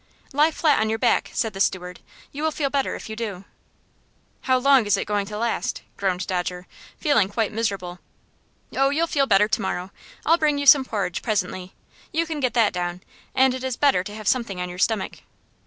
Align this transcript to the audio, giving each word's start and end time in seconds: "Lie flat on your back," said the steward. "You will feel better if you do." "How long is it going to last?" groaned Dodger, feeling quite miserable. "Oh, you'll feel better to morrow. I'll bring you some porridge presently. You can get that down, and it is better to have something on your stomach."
"Lie 0.33 0.49
flat 0.49 0.79
on 0.79 0.89
your 0.89 0.97
back," 0.97 1.29
said 1.31 1.53
the 1.53 1.59
steward. 1.59 1.99
"You 2.31 2.41
will 2.41 2.49
feel 2.49 2.71
better 2.71 2.95
if 2.95 3.07
you 3.07 3.15
do." 3.15 3.45
"How 4.45 4.57
long 4.57 4.87
is 4.87 4.97
it 4.97 5.05
going 5.05 5.27
to 5.27 5.37
last?" 5.37 5.83
groaned 5.95 6.25
Dodger, 6.25 6.65
feeling 6.99 7.29
quite 7.29 7.51
miserable. 7.51 7.99
"Oh, 8.75 8.89
you'll 8.89 9.05
feel 9.05 9.27
better 9.27 9.47
to 9.47 9.61
morrow. 9.61 9.91
I'll 10.25 10.39
bring 10.39 10.57
you 10.57 10.65
some 10.65 10.85
porridge 10.85 11.21
presently. 11.21 11.75
You 12.11 12.25
can 12.25 12.39
get 12.39 12.55
that 12.55 12.73
down, 12.73 13.01
and 13.35 13.53
it 13.53 13.63
is 13.63 13.77
better 13.77 14.03
to 14.05 14.15
have 14.15 14.27
something 14.27 14.59
on 14.59 14.69
your 14.69 14.79
stomach." 14.79 15.19